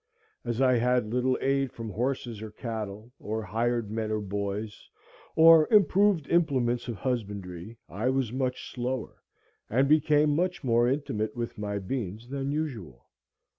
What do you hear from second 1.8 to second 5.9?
horses or cattle, or hired men or boys, or